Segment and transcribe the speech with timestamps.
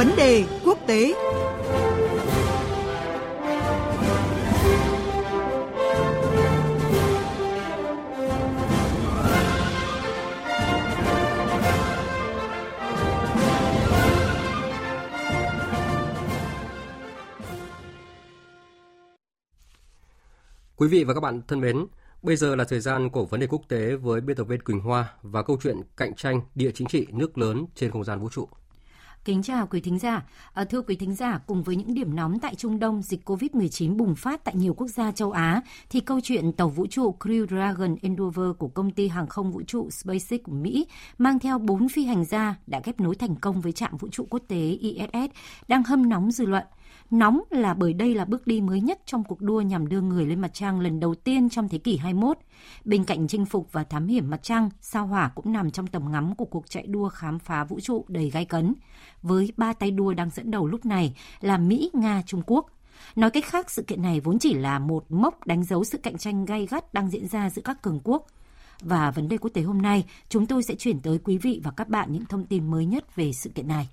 [0.00, 1.14] Vấn đề quốc tế
[20.76, 21.86] Quý vị và các bạn thân mến,
[22.22, 24.80] bây giờ là thời gian của vấn đề quốc tế với biên tập viên Quỳnh
[24.80, 28.28] Hoa và câu chuyện cạnh tranh địa chính trị nước lớn trên không gian vũ
[28.30, 28.48] trụ.
[29.24, 30.22] Kính chào quý thính giả.
[30.52, 33.96] À, thưa quý thính giả, cùng với những điểm nóng tại Trung Đông, dịch COVID-19
[33.96, 37.46] bùng phát tại nhiều quốc gia châu Á, thì câu chuyện tàu vũ trụ Crew
[37.46, 40.86] Dragon Endeavour của công ty hàng không vũ trụ SpaceX của Mỹ
[41.18, 44.26] mang theo 4 phi hành gia đã ghép nối thành công với trạm vũ trụ
[44.30, 45.36] quốc tế ISS
[45.68, 46.64] đang hâm nóng dư luận.
[47.10, 50.26] Nóng là bởi đây là bước đi mới nhất trong cuộc đua nhằm đưa người
[50.26, 52.38] lên mặt trăng lần đầu tiên trong thế kỷ 21.
[52.84, 56.12] Bên cạnh chinh phục và thám hiểm mặt trăng, sao hỏa cũng nằm trong tầm
[56.12, 58.74] ngắm của cuộc chạy đua khám phá vũ trụ đầy gai cấn.
[59.22, 62.66] Với ba tay đua đang dẫn đầu lúc này là Mỹ, Nga, Trung Quốc.
[63.16, 66.18] Nói cách khác, sự kiện này vốn chỉ là một mốc đánh dấu sự cạnh
[66.18, 68.26] tranh gay gắt đang diễn ra giữa các cường quốc.
[68.80, 71.70] Và vấn đề quốc tế hôm nay, chúng tôi sẽ chuyển tới quý vị và
[71.70, 73.88] các bạn những thông tin mới nhất về sự kiện này.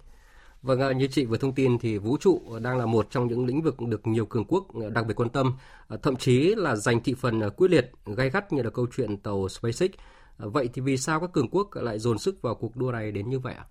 [0.67, 3.45] Vâng, à, như chị vừa thông tin thì vũ trụ đang là một trong những
[3.45, 5.53] lĩnh vực được nhiều cường quốc à, đặc biệt quan tâm,
[5.87, 9.17] à, thậm chí là giành thị phần quyết liệt, gay gắt như là câu chuyện
[9.17, 9.89] tàu SpaceX.
[10.38, 13.29] Vậy thì vì sao các cường quốc lại dồn sức vào cuộc đua này đến
[13.29, 13.65] như vậy ạ?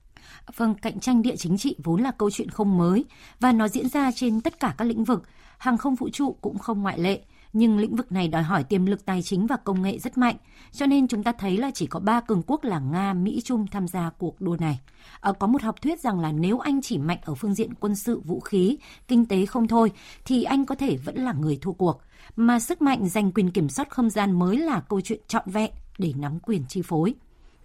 [0.57, 3.05] Vâng, cạnh tranh địa chính trị vốn là câu chuyện không mới
[3.41, 5.23] và nó diễn ra trên tất cả các lĩnh vực,
[5.59, 7.21] hàng không vũ trụ cũng không ngoại lệ
[7.57, 10.37] nhưng lĩnh vực này đòi hỏi tiềm lực tài chính và công nghệ rất mạnh,
[10.73, 13.67] cho nên chúng ta thấy là chỉ có ba cường quốc là Nga, Mỹ, Trung
[13.67, 14.81] tham gia cuộc đua này.
[15.21, 17.95] À, có một học thuyết rằng là nếu anh chỉ mạnh ở phương diện quân
[17.95, 19.93] sự, vũ khí, kinh tế không thôi,
[20.25, 22.01] thì anh có thể vẫn là người thua cuộc.
[22.37, 25.71] Mà sức mạnh giành quyền kiểm soát không gian mới là câu chuyện trọn vẹn
[25.99, 27.15] để nắm quyền chi phối.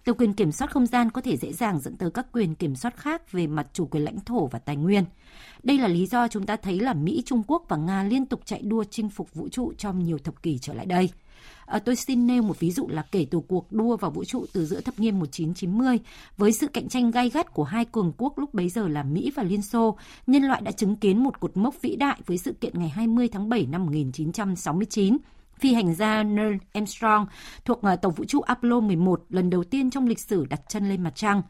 [0.04, 2.76] Từ quyền kiểm soát không gian có thể dễ dàng dẫn tới các quyền kiểm
[2.76, 5.04] soát khác về mặt chủ quyền lãnh thổ và tài nguyên.
[5.62, 8.40] Đây là lý do chúng ta thấy là Mỹ, Trung Quốc và Nga liên tục
[8.44, 11.10] chạy đua chinh phục vũ trụ trong nhiều thập kỷ trở lại đây.
[11.66, 14.46] À, tôi xin nêu một ví dụ là kể từ cuộc đua vào vũ trụ
[14.52, 15.98] từ giữa thập niên 1990,
[16.36, 19.32] với sự cạnh tranh gay gắt của hai cường quốc lúc bấy giờ là Mỹ
[19.34, 19.96] và Liên Xô,
[20.26, 23.28] nhân loại đã chứng kiến một cột mốc vĩ đại với sự kiện ngày 20
[23.28, 25.18] tháng 7 năm 1969
[25.62, 27.26] phi hành gia Neil Armstrong
[27.64, 30.88] thuộc ờ, tàu vũ trụ Apollo 11 lần đầu tiên trong lịch sử đặt chân
[30.88, 31.42] lên mặt trăng.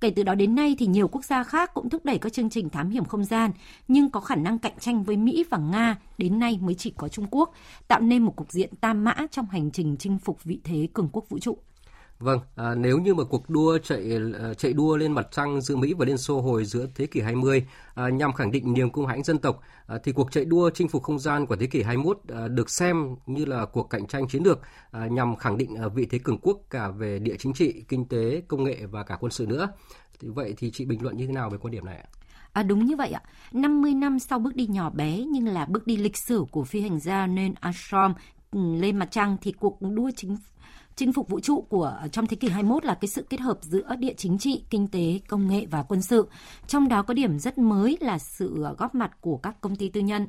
[0.00, 2.50] Kể từ đó đến nay thì nhiều quốc gia khác cũng thúc đẩy các chương
[2.50, 3.50] trình thám hiểm không gian,
[3.88, 7.08] nhưng có khả năng cạnh tranh với Mỹ và Nga đến nay mới chỉ có
[7.08, 7.52] Trung Quốc,
[7.88, 11.08] tạo nên một cục diện tam mã trong hành trình chinh phục vị thế cường
[11.12, 11.58] quốc vũ trụ.
[12.24, 15.76] Vâng, à, nếu như mà cuộc đua chạy à, chạy đua lên mặt trăng giữa
[15.76, 19.06] Mỹ và Liên Xô hồi giữa thế kỷ 20 à, nhằm khẳng định niềm cung
[19.06, 21.82] hãnh dân tộc, à, thì cuộc chạy đua chinh phục không gian của thế kỷ
[21.82, 25.74] 21 à, được xem như là cuộc cạnh tranh chiến lược à, nhằm khẳng định
[25.76, 29.02] à, vị thế cường quốc cả về địa chính trị, kinh tế, công nghệ và
[29.02, 29.68] cả quân sự nữa.
[30.20, 32.08] Thì vậy thì chị bình luận như thế nào về quan điểm này ạ?
[32.52, 33.22] À, đúng như vậy ạ.
[33.52, 36.80] 50 năm sau bước đi nhỏ bé nhưng là bước đi lịch sử của phi
[36.80, 38.14] hành gia Neil Armstrong
[38.50, 40.36] ừ, lên mặt trăng thì cuộc đua chính
[40.96, 43.58] chinh phục vũ trụ của ờ, trong thế kỷ 21 là cái sự kết hợp
[43.62, 46.28] giữa địa chính trị, kinh tế, công nghệ và quân sự.
[46.66, 49.88] Trong đó có điểm rất mới là sự ờ, góp mặt của các công ty
[49.88, 50.26] tư nhân.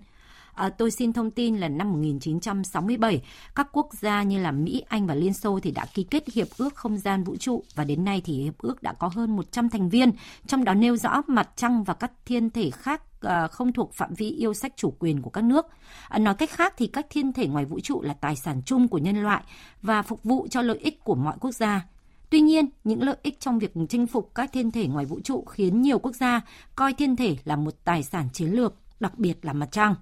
[0.55, 3.21] À, tôi xin thông tin là năm 1967,
[3.55, 6.47] các quốc gia như là Mỹ, Anh và Liên Xô thì đã ký kết hiệp
[6.57, 9.69] ước không gian vũ trụ và đến nay thì hiệp ước đã có hơn 100
[9.69, 10.11] thành viên,
[10.47, 14.13] trong đó nêu rõ mặt trăng và các thiên thể khác à, không thuộc phạm
[14.13, 15.65] vi yêu sách chủ quyền của các nước.
[16.09, 18.87] À, nói cách khác thì các thiên thể ngoài vũ trụ là tài sản chung
[18.87, 19.43] của nhân loại
[19.81, 21.85] và phục vụ cho lợi ích của mọi quốc gia.
[22.29, 25.45] Tuy nhiên, những lợi ích trong việc chinh phục các thiên thể ngoài vũ trụ
[25.45, 26.41] khiến nhiều quốc gia
[26.75, 29.95] coi thiên thể là một tài sản chiến lược, đặc biệt là mặt trăng.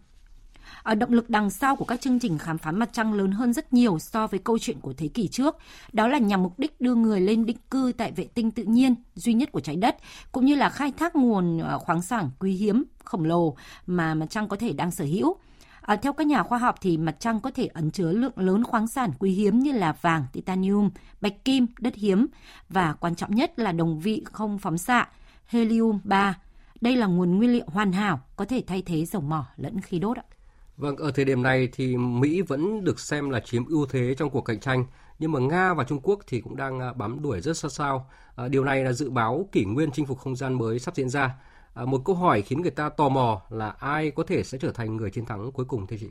[0.84, 3.53] À, động lực đằng sau của các chương trình khám phá mặt trăng lớn hơn
[3.53, 5.57] rất nhiều so với câu chuyện của thế kỷ trước.
[5.94, 8.96] Đó là nhằm mục đích đưa người lên định cư tại vệ tinh tự nhiên
[9.16, 9.97] duy nhất của trái đất,
[10.31, 13.56] cũng như là khai thác nguồn ờ, khoáng sản quý hiếm, khổng lồ
[13.88, 15.35] mà mặt trăng có thể đang sở hữu.
[15.81, 18.63] À, theo các nhà khoa học thì mặt trăng có thể ẩn chứa lượng lớn
[18.63, 20.90] khoáng sản quý hiếm như là vàng, titanium,
[21.22, 22.27] bạch kim, đất hiếm
[22.69, 25.07] và quan trọng nhất là đồng vị không phóng xạ,
[25.45, 26.38] helium 3.
[26.81, 30.00] Đây là nguồn nguyên liệu hoàn hảo có thể thay thế dầu mỏ lẫn khí
[30.00, 30.24] đốt ạ.
[30.78, 34.30] Vâng, ở thời điểm này thì Mỹ vẫn được xem là chiếm ưu thế trong
[34.30, 34.86] cuộc cạnh tranh,
[35.20, 38.10] nhưng mà Nga và Trung Quốc thì cũng đang à, bám đuổi rất sát sao.
[38.36, 41.10] À, điều này là dự báo kỷ nguyên chinh phục không gian mới sắp diễn
[41.10, 41.36] ra.
[41.74, 44.72] À, một câu hỏi khiến người ta tò mò là ai có thể sẽ trở
[44.72, 46.10] thành người chiến thắng cuối cùng thưa chị?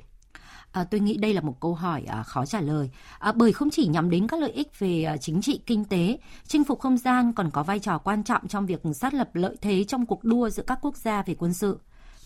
[0.73, 3.71] À, tôi nghĩ đây là một câu hỏi à, khó trả lời à, bởi không
[3.71, 6.99] chỉ nhắm đến các lợi ích về à, chính trị kinh tế, chinh phục không
[6.99, 10.25] gian còn có vai trò quan trọng trong việc xác lập lợi thế trong cuộc
[10.25, 11.79] đua giữa các quốc gia về quân sự.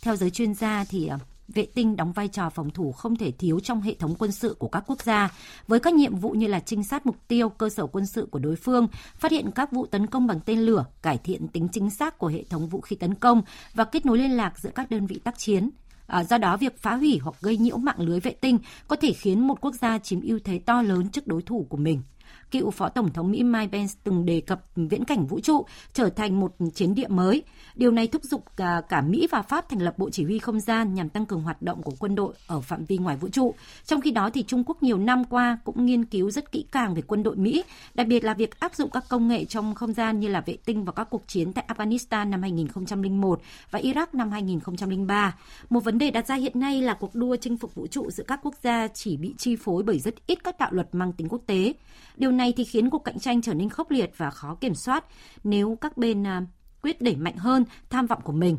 [0.02, 3.30] Theo giới chuyên gia thì à, vệ tinh đóng vai trò phòng thủ không thể
[3.30, 5.32] thiếu trong hệ thống quân sự của các quốc gia,
[5.68, 8.38] với các nhiệm vụ như là trinh sát mục tiêu, cơ sở quân sự của
[8.38, 11.90] đối phương, phát hiện các vụ tấn công bằng tên lửa, cải thiện tính chính
[11.90, 13.42] xác của hệ thống vũ khí tấn công
[13.74, 15.70] và kết nối liên lạc giữa các đơn vị tác chiến.
[16.06, 18.58] À, do đó, việc phá hủy hoặc gây nhiễu mạng lưới vệ tinh
[18.88, 21.76] có thể khiến một quốc gia chiếm ưu thế to lớn trước đối thủ của
[21.76, 22.02] mình
[22.50, 26.08] cựu Phó Tổng thống Mỹ Mike Pence từng đề cập viễn cảnh vũ trụ trở
[26.08, 27.42] thành một chiến địa mới.
[27.74, 30.60] Điều này thúc giục cả, cả Mỹ và Pháp thành lập Bộ Chỉ huy Không
[30.60, 33.54] gian nhằm tăng cường hoạt động của quân đội ở phạm vi ngoài vũ trụ.
[33.86, 36.94] Trong khi đó, thì Trung Quốc nhiều năm qua cũng nghiên cứu rất kỹ càng
[36.94, 37.64] về quân đội Mỹ,
[37.94, 40.56] đặc biệt là việc áp dụng các công nghệ trong không gian như là vệ
[40.64, 43.40] tinh vào các cuộc chiến tại Afghanistan năm 2001
[43.70, 45.38] và Iraq năm 2003.
[45.70, 48.24] Một vấn đề đặt ra hiện nay là cuộc đua chinh phục vũ trụ giữa
[48.26, 51.28] các quốc gia chỉ bị chi phối bởi rất ít các đạo luật mang tính
[51.28, 51.72] quốc tế.
[52.16, 55.04] Điều này thì khiến cuộc cạnh tranh trở nên khốc liệt và khó kiểm soát
[55.44, 56.42] nếu các bên à,
[56.82, 58.58] quyết đẩy mạnh hơn tham vọng của mình.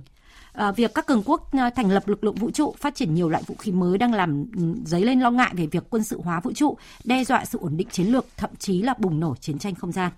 [0.53, 3.29] À, việc các cường quốc à, thành lập lực lượng vũ trụ, phát triển nhiều
[3.29, 6.21] loại vũ khí mới đang làm ừ, dấy lên lo ngại về việc quân sự
[6.21, 9.35] hóa vũ trụ, đe dọa sự ổn định chiến lược, thậm chí là bùng nổ
[9.35, 10.11] chiến tranh không gian.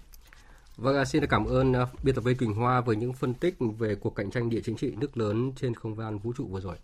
[0.78, 3.96] Vâng, xin cảm ơn à, biên tập viên Quỳnh Hoa với những phân tích về
[3.96, 6.76] cuộc cạnh tranh địa chính trị nước lớn trên không gian vũ trụ vừa rồi.